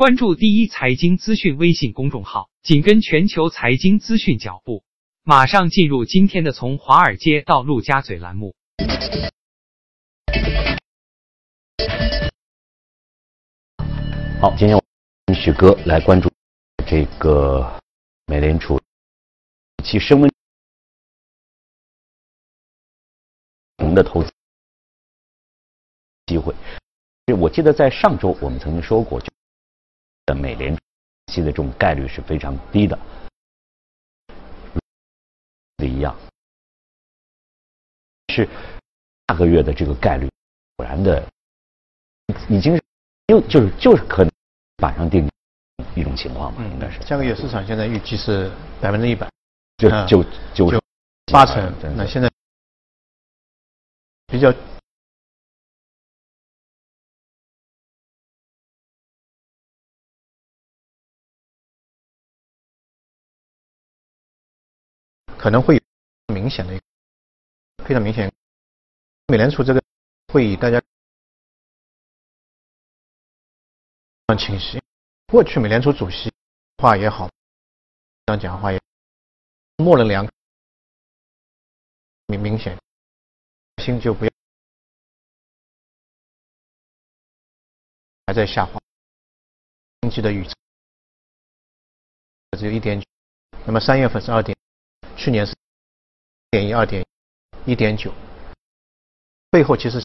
[0.00, 4.82] 关注第一财经资讯微信公众号，紧跟全球财经资讯脚步。
[5.24, 8.54] 马上进入今天的从华尔街到陆家嘴栏目。
[14.40, 14.82] 好，今天我
[15.26, 16.32] 跟许哥来关注
[16.86, 17.78] 这个
[18.24, 18.80] 美联储
[19.84, 20.30] 其升温
[23.94, 24.32] 的投资
[26.24, 26.54] 机会。
[27.38, 29.20] 我记得在上周我们曾经说过，
[30.34, 30.80] 美联储
[31.32, 32.98] 息的这种概率是非常低的，
[35.78, 36.16] 一样
[38.28, 38.48] 是
[39.28, 40.28] 下个月的这个概率，
[40.76, 41.22] 果然的
[42.48, 42.82] 已经是
[43.26, 44.32] 又就是就是可能
[44.76, 45.28] 板上钉
[45.94, 48.50] 一种情况嘛，应该是下个月市场现在预计是
[48.80, 49.28] 百分之一百，
[49.78, 50.24] 就就
[50.70, 50.82] 就
[51.32, 52.30] 八成，那现在
[54.26, 54.52] 比较。
[65.40, 65.82] 可能会有
[66.34, 66.84] 明显的一个
[67.86, 68.30] 非常明显，
[69.28, 69.82] 美联储这个
[70.28, 70.86] 会议大家非
[74.26, 74.78] 常清晰。
[75.28, 76.30] 过去美联储主席
[76.76, 77.26] 话也好，
[78.26, 78.78] 这样讲话也
[79.78, 80.28] 模棱两，
[82.26, 82.78] 明明显
[83.82, 84.30] 心就不要
[88.26, 88.78] 还在下滑，
[90.02, 90.54] 经济的预测
[92.58, 93.06] 只有一点九，
[93.64, 94.54] 那么三月份是二点。
[95.20, 95.54] 去年是
[96.50, 97.04] 点一二点
[97.66, 98.10] 一点九，
[99.50, 100.02] 背后其实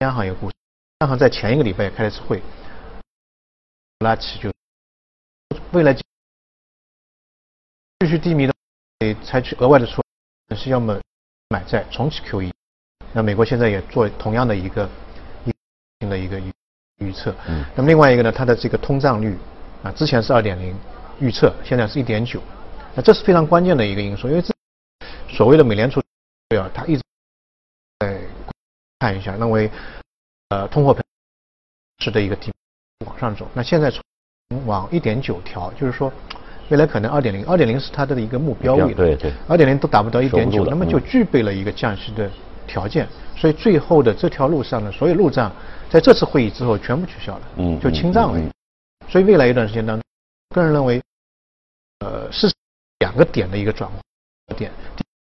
[0.00, 0.54] 央行有故事。
[0.98, 2.42] 央行在前一个礼拜开了次会，
[4.00, 4.52] 拉起就
[5.72, 6.02] 未来继
[8.06, 8.52] 续低迷的，
[8.98, 10.04] 得采取额外的措
[10.50, 11.00] 施，是要么
[11.48, 12.52] 买债重启 QE。
[13.14, 14.86] 那美国现在也做同样的一个
[15.46, 16.52] 一的一个预
[16.98, 17.34] 预测。
[17.48, 17.64] 嗯。
[17.74, 19.34] 那么另外一个呢，它的这个通胀率
[19.82, 20.76] 啊，之前是二点零
[21.20, 22.42] 预测，现在是一点九。
[22.94, 24.54] 那这是非常关键的一个因素，因为这。
[25.38, 26.00] 所谓的美联储
[26.58, 27.02] 啊，他一直
[28.00, 28.20] 在
[28.98, 29.70] 看一下，认为
[30.48, 31.00] 呃通货膨
[31.98, 32.52] 胀的一个底
[33.06, 33.46] 往上走。
[33.54, 34.02] 那现在从
[34.66, 36.12] 往一点九调，就是说
[36.70, 42.28] 未来可能二点零，二点零是它的一个目标位，对对，二点零都达不到一点九，那么就具备了一个降息的
[42.66, 43.08] 条件。
[43.36, 45.54] 所以最后的这条路上呢所有路障，
[45.88, 48.52] 在这次会议之后全部取消了，嗯，就清账了。
[49.08, 50.02] 所以未来一段时间当中，
[50.50, 51.00] 个人认为，
[52.00, 52.52] 呃是
[52.98, 54.72] 两个点的一个转换点。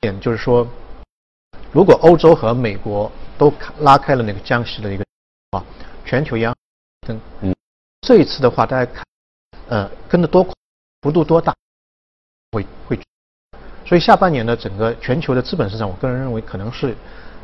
[0.00, 0.66] 点就是说，
[1.72, 5.04] 如果欧洲和美国都拉开了那个降息的一个
[5.50, 5.62] 啊，
[6.06, 6.54] 全球央
[7.06, 7.54] 跟嗯，
[8.00, 9.04] 这一次的话，大家看，
[9.68, 10.42] 呃，跟的多
[11.02, 11.54] 幅度多大，
[12.52, 12.98] 会会，
[13.84, 16.96] 所以下半年的整个全球的资本市场，我个人认为可能是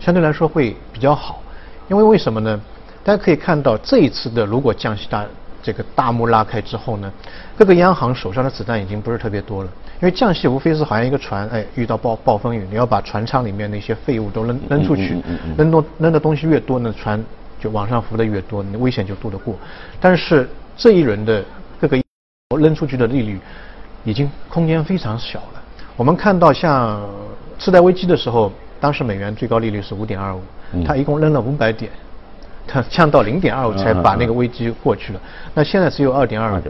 [0.00, 1.42] 相对来说会比较好，
[1.90, 2.58] 因为为什么呢？
[3.04, 5.26] 大家可以看到这一次的如果降息大。
[5.62, 7.12] 这个大幕拉开之后呢，
[7.56, 9.70] 各个央行手上的子弹已经不是特别多了，
[10.00, 15.20] 因为降息无非是好像一个船，哎，遇到暴暴风雨，你要把船舱里面那些废物都扔扔出去，
[15.56, 17.22] 扔多扔的东西越多，呢船
[17.60, 19.54] 就往上浮的越多，你危险就渡得过。
[20.00, 21.44] 但是这一轮的
[21.80, 22.00] 各个
[22.58, 23.40] 扔出去的利率
[24.04, 25.62] 已经空间非常小了。
[25.96, 27.04] 我们看到像
[27.58, 30.40] 次贷危机的时候，当时美元最高利率是五点二五，
[30.86, 31.90] 它一共扔了五百点。
[32.68, 35.20] 它降到零点二五才把那个危机过去了，
[35.54, 36.62] 那现在只有二点二五，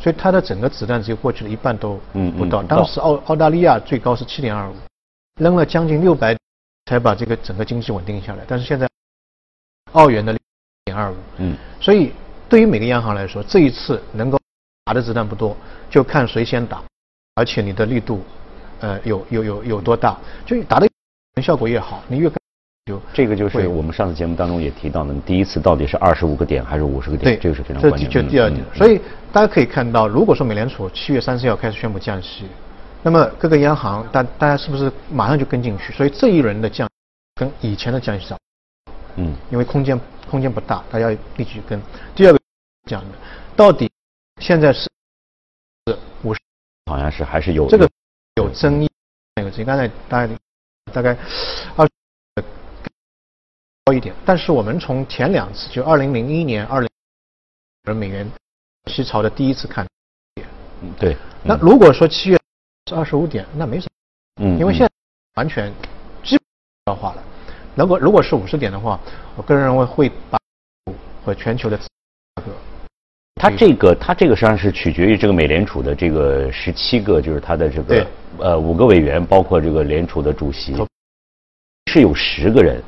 [0.00, 2.00] 所以它的整个子弹只有过去了一半都
[2.36, 2.60] 不到。
[2.64, 4.74] 当时澳澳大利亚最高是七点二五，
[5.40, 6.36] 扔了将近六百
[6.86, 8.42] 才把这个整个经济稳定下来。
[8.48, 8.88] 但是现在
[9.92, 10.40] 澳元的零
[10.86, 12.12] 点二五，嗯，所以
[12.48, 14.38] 对于每个央行来说，这一次能够
[14.84, 15.56] 打的子弹不多，
[15.88, 16.82] 就看谁先打，
[17.36, 18.22] 而且你的力度，
[18.80, 20.88] 呃，有有有有多大，就打的
[21.40, 22.28] 效果越好，你越。
[22.86, 27.34] 就这个就是我们上次节目当中也提到的，第一次到底是二十五个点还是五十个点？
[27.34, 28.10] 对，这个是非常关键。
[28.10, 28.62] 这就第二点。
[28.74, 29.00] 所以
[29.32, 32.44] 大家可以看到，如果说美联储七月三十号开始宣布降息，
[33.02, 35.94] 那么各个央行大大家是不是马上就跟进去？
[35.94, 36.86] 所以这一轮的降
[37.36, 38.36] 跟以前的降息差，
[39.16, 39.98] 嗯，因为空间
[40.30, 41.80] 空间不大，大家立即跟。
[42.14, 42.38] 第二个
[42.86, 43.16] 讲的，
[43.56, 43.90] 到底
[44.42, 44.82] 现在是
[45.86, 46.40] 是五十，
[46.84, 47.88] 好像是还是有这个
[48.36, 48.90] 有争议，
[49.40, 49.64] 有争议。
[49.64, 50.34] 刚才大概
[50.92, 51.16] 大概
[51.76, 51.88] 二。
[53.84, 56.88] 高一点，但是我们从前两次，就二零零一年、二零
[57.84, 58.26] 而美元
[58.86, 59.86] 西潮的第一次看，
[60.80, 61.14] 嗯，对。
[61.42, 62.40] 那如果说七月
[62.88, 63.86] 是二十五点，那没什
[64.36, 64.90] 么，嗯，因为现在
[65.34, 65.70] 完全
[66.22, 66.38] 基
[66.86, 67.22] 本化了。
[67.74, 68.98] 如果如果是五十点的话，
[69.36, 70.38] 我个人认为会把
[71.22, 71.84] 和全球的价
[72.36, 72.52] 格，
[73.34, 78.06] 它这个它这个实际上是取决于这个美联储的这个十七个，就是它的这个
[78.38, 80.74] 呃五个委员，包括这个联储的主席，
[81.92, 82.82] 是有十个人。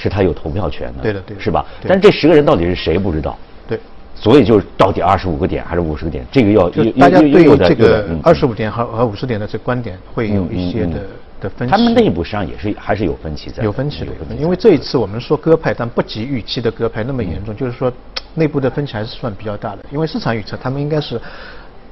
[0.00, 1.66] 是他有投票权的，对的，对，是吧？
[1.86, 3.36] 但这十个人到底是谁不知道？
[3.68, 3.78] 对，
[4.14, 11.02] 所以就是到底二十五个点还是五十个点，这个要大家对于这个二十五点和和五十点的这观点会有一些的
[11.42, 11.70] 的分歧。
[11.70, 13.62] 他们内部实际上也是还是有分歧在。
[13.62, 17.92] 有分歧的，因为这一次我们说鸽派，但不及预期的鸽派那么严重，就是说
[18.34, 19.84] 内部的分歧还是算比较大的。
[19.92, 21.20] 因为市场预测他们应该是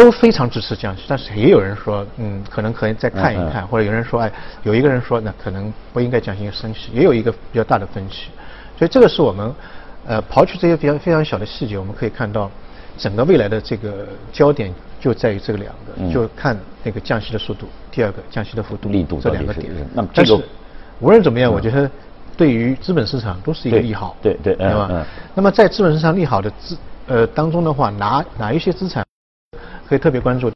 [0.00, 4.32] 都非常支持降息，但是也有人说，嗯，可能可以再看一看，或者有人说，哎，
[4.62, 8.30] 有一个人说，那可能不应该降息升息，也有一个比较大的分歧。
[8.78, 9.54] 所以这个是我们。
[10.06, 12.50] 呃，刨去这些比较非常小的细节，我们可以看到，
[12.96, 19.70] 整个未来的这个焦点就在于这个两个，就看那个降息的速度，第二个降息的幅度，力度这两个点。
[19.92, 20.42] 那么这个
[21.00, 21.88] 无论怎么样，我觉得
[22.34, 25.06] 对于资本市场都是一个利好，对对，对吧？
[25.34, 29.04] 那么在资本市场利好的资呃当中的话，哪哪一些资产
[29.90, 30.48] 可以特别关注？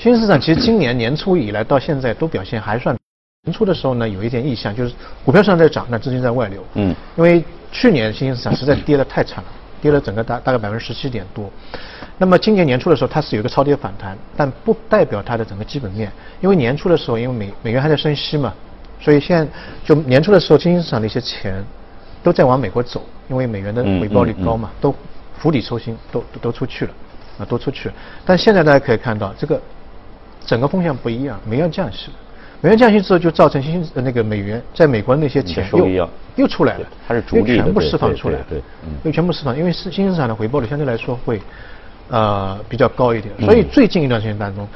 [0.00, 2.96] 新兴市场其实今年年初以来到现在都表现还算。
[3.42, 4.94] 年初的时候呢，有一点意向，就是
[5.24, 6.64] 股票市场在涨，那资金在外流。
[6.74, 6.94] 嗯。
[7.16, 9.50] 因为去年新兴市场实在跌得太惨了，
[9.82, 11.50] 跌了整个大大概百分之十七点多。
[12.18, 16.12] 那么今年年初的时候，它是有一个超跌反弹，但不代表它的整个基本面。
[16.40, 18.54] 因为年初的时候，因为美美元还在升息嘛，
[19.00, 19.52] 所以现在
[19.84, 21.64] 就年初的时候，新兴市场的一些钱
[22.22, 24.94] 都在往美国走，因为美元的回报率高嘛，都
[25.36, 26.94] 釜底抽薪，都都出去了，
[27.38, 27.94] 啊，都出去了。
[28.24, 29.60] 但现在大家可以看到，这个
[30.44, 32.16] 整个风向不一样，美元降息了。
[32.60, 38.62] 美元降息之后，就造成新兴那个美元在美国那些钱又又出来了，它是逐利全部释放出来，对，
[39.02, 41.38] 又全部释放，因为是新兴市场的回报率相对来说会
[42.08, 44.66] 呃比较高一点，所以最近一段时间当中，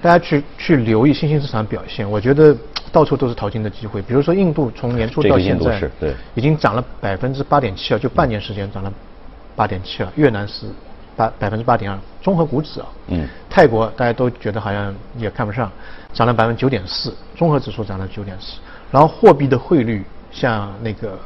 [0.00, 2.56] 大家去去留意新兴市场表现，我觉得
[2.90, 4.00] 到处都是淘金的机会。
[4.00, 8.90] 比如说印度从年初到现在，对，已经涨了百分之八点七啊，就半年时间涨了
[9.54, 10.10] 八点七了。
[10.16, 10.66] 越南是
[11.16, 15.70] 八百分之八点二，综合股指啊，嗯，泰国大家都觉得好像也看不上。
[16.12, 18.58] 涨了百分之九点四，综合指数涨了九点四，
[18.92, 21.18] 然后货币的汇率像那个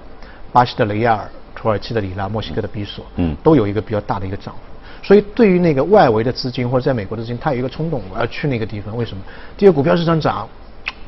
[0.50, 4.60] 巴西的雷亚尔、土耳其的里拉、墨西哥的比索，嗯，都有一个比较大的一个涨幅。
[5.06, 8.96] 所以对于那个外围的资金或者在美国的资金，它有一个冲动，我要去那个地方。
[8.96, 9.22] 为什么？
[9.56, 10.48] 第一个股票市场涨，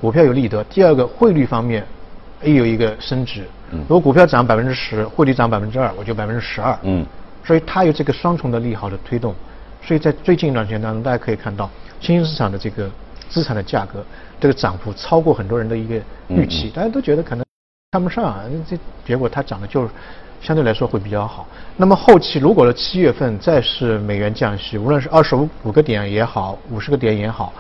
[0.01, 1.85] 股票有利得；第二个汇率方面
[2.43, 3.49] 也有一个升值。
[3.71, 6.79] 如果股票涨百分之十，汇率涨百分之二，我就百分之十二。
[6.83, 7.07] 嗯，
[7.45, 9.35] 所以它有这个双重的利好的推动。
[9.83, 11.69] 所以在最近一段时间当中，大家可以看到
[12.01, 12.91] 新兴市场的这个。
[13.31, 14.05] 资产的价格
[14.41, 15.95] 这个涨幅超过很多人的一个
[16.27, 17.45] 预期，大家都觉得可能
[17.93, 18.77] 看不上啊，这
[19.07, 19.89] 结果它涨的就
[20.43, 21.47] 相对来说会比较好。
[21.77, 27.53] 那么后期如果的七月份再是美元降息，无论是二十五五个点也好，五十个点也好，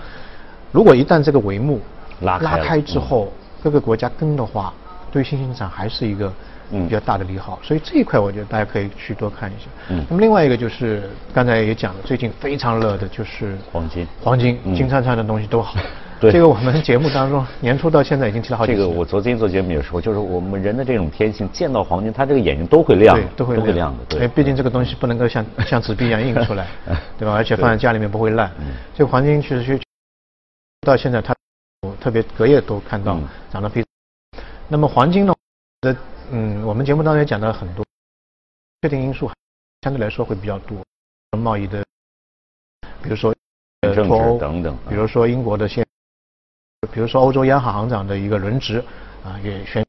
[0.72, 1.80] 如果一旦这个帷幕
[2.22, 4.74] 拉拉开之后，各个国家跟的话，
[5.12, 6.32] 对新兴市场还是一个。
[6.72, 9.66] 嗯，比较大的利好，所以这一块我觉得大家可以去多看一下。
[9.88, 15.78] 嗯，那么另外一个就是刚才也讲了，最近非常热的就是黄金，黄金金灿灿的东西都好。
[16.20, 18.78] 对，这个我们节目当中 年初到现在已经提了好几次。
[18.78, 24.04] 这个我昨天做节目也说，就是我们人的这种天性，见到黄金，他这个眼睛都会亮，都会亮的。
[24.04, 26.66] 对，毕竟这个东西不能够像像纸币一样 印出来，
[27.18, 27.32] 对吧？
[27.34, 28.50] 而且放在家里面不会烂。
[28.94, 29.80] 这个黄金其实去
[30.86, 31.34] 到现在它
[31.98, 33.18] 特别隔夜都看到
[33.50, 33.88] 涨得非常。
[34.68, 35.34] 那么黄金呢
[35.80, 35.96] 的。
[36.32, 37.84] 嗯，我们节目当中也讲到了很多
[38.82, 39.28] 确定因素，
[39.82, 40.78] 相对来说会比较多，
[41.36, 41.84] 贸易的，
[43.02, 43.34] 比如说
[43.80, 45.84] 脱欧等等，比如说英国的现，
[46.92, 48.78] 比如说欧洲央行行长的一个轮值
[49.24, 49.84] 啊也选，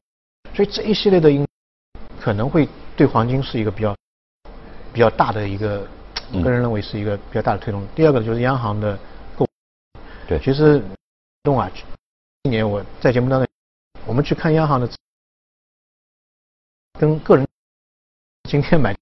[0.52, 1.46] 所以这一系列的因
[2.20, 3.96] 可能会对黄金是一个比较
[4.92, 5.86] 比较大的一个，
[6.42, 7.86] 个人认为是一个比较大的推动。
[7.94, 8.98] 第二个就是央行的
[9.36, 9.46] 购，
[10.26, 10.82] 对，其实
[11.44, 11.70] 动啊，
[12.42, 13.48] 今年我在节目当中，
[14.06, 14.90] 我们去看央行的。
[17.02, 17.44] 跟个人
[18.48, 18.96] 今天买，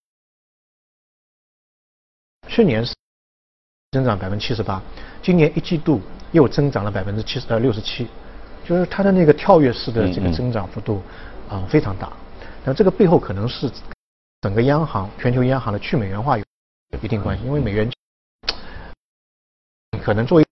[2.48, 2.94] 去年是
[3.90, 4.82] 增长百分之七十八，
[5.22, 6.00] 今年一季度
[6.32, 8.08] 又增长了百分之七十呃六十七，
[8.64, 11.02] 就是它的那个跳跃式的这个增长幅度
[11.46, 12.10] 啊非常大。
[12.64, 13.70] 那这个背后可能是
[14.40, 16.44] 整个央行全球央行的去美元化有
[17.02, 17.92] 一定关系，因为美元
[20.02, 20.46] 可能作为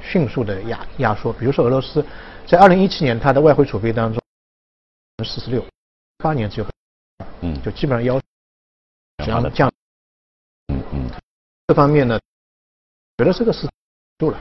[0.00, 2.06] 迅速的压压缩，比如说俄罗斯。
[2.46, 4.22] 在二零一七年，它的外汇储备当中，
[5.24, 5.66] 四十六，
[6.18, 6.66] 八年只有，
[7.40, 8.20] 嗯，就基本上要
[9.24, 9.72] 降降，
[10.68, 11.10] 嗯嗯，
[11.66, 12.20] 这方面呢，
[13.18, 13.68] 觉得这个是
[14.18, 14.38] 住了，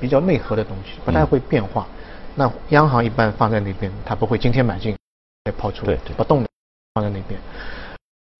[0.00, 1.86] 比较内核的东西，不太会变化。
[2.34, 4.98] 那央行一般放在那边，它不会今天买进
[5.44, 6.48] 再抛出，对对，不动的
[6.94, 7.40] 放在那边。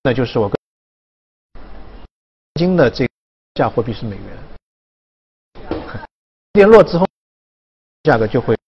[0.03, 0.57] 那就是我跟
[2.55, 3.09] 金的这
[3.55, 4.39] 价货币是美元，
[6.53, 7.07] 跌落之后，
[8.03, 8.59] 价格就会。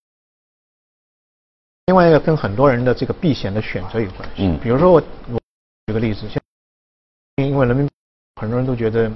[1.94, 4.44] 另外一个跟很多人的这个避险的选择有关系。
[4.44, 5.40] 嗯，比如说我我
[5.86, 6.42] 举个例子，像
[7.36, 7.92] 因为人民币，
[8.40, 9.08] 很多人都觉得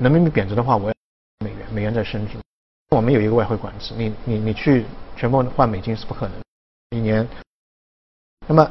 [0.00, 0.94] 人民币贬值的话，我要
[1.44, 2.32] 美元，美元在升值。
[2.90, 4.84] 我们有一个外汇管制，你你你去
[5.16, 6.36] 全部换美金是不可能，
[6.90, 7.24] 一年。
[8.48, 8.68] 那么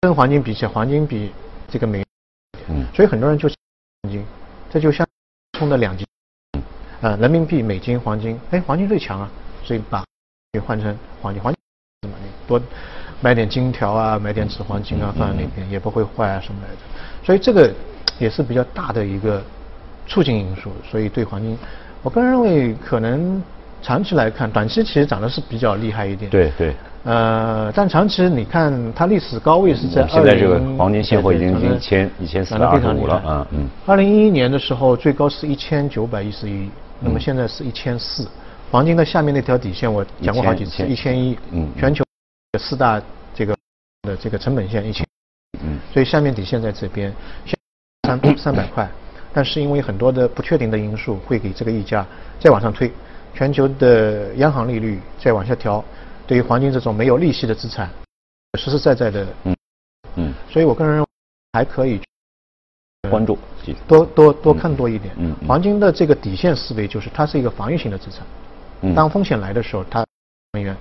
[0.00, 1.30] 跟黄金比起来，黄金比
[1.68, 2.06] 这个美元，
[2.70, 3.50] 嗯，所以很多人就
[4.00, 4.24] 黄金，
[4.70, 5.06] 这就像
[5.58, 6.06] 冲的两极，
[7.02, 9.30] 啊，人民币、美金、黄金，哎，黄金最强啊，
[9.62, 10.02] 所以把
[10.58, 12.60] 换成黄金，黄金嘛你多
[13.20, 16.80] 买点金条啊，买点纸黄金啊放在那边也不会坏啊什么来着，
[17.24, 17.70] 所以这个
[18.18, 19.40] 也是比较大的一个
[20.06, 21.56] 促进因素，所以对黄金，
[22.02, 23.42] 我个人认为可能。
[23.82, 26.30] 长期来看，短期其实涨的是比较厉害一点。
[26.30, 26.74] 对对。
[27.02, 33.66] 呃，但长期你看它历史高位是在现在这个黄金现货已经一千一千四百二十五了啊嗯。
[33.86, 36.68] 二零一一年的时候最高是一千九百一十一，
[37.00, 38.28] 那么现在是一千四。
[38.70, 41.36] 黄金的下面那条底线我讲过好几次，一千一。
[41.50, 41.68] 嗯。
[41.76, 42.04] 全球
[42.58, 43.02] 四大
[43.34, 43.56] 这个
[44.02, 45.04] 的这个成本线一千。
[45.60, 45.78] 嗯。
[45.92, 47.12] 所以下面底线在这边，
[48.06, 48.88] 三 三百块，
[49.32, 52.06] 但是因为很多的不确定的因素，会给这个溢价
[52.38, 52.90] 再往上推。
[53.34, 55.84] 全球的央行利率再往下调，
[56.26, 57.88] 对于黄金这种没有利息的资产，
[58.58, 59.56] 实实在在的，嗯
[60.16, 61.08] 嗯，所以我个人认为
[61.52, 62.00] 还可以
[63.08, 63.38] 关注，
[63.86, 65.14] 多多多看多一点。
[65.16, 68.39] 嗯，黄金的这个底线思维就是它是一个防御性的资产，嗯，
[68.94, 70.04] 当风险来的时候，它
[70.52, 70.76] 能源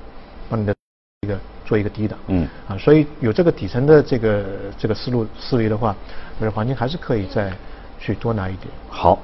[0.49, 0.75] 帮你的
[1.21, 4.45] 一个做一个低档，嗯啊，所以有这个底层的这个
[4.77, 5.95] 这个思路思维的话，
[6.37, 7.53] 我觉得黄金还是可以再
[7.99, 8.67] 去多拿一点。
[8.89, 9.17] 好。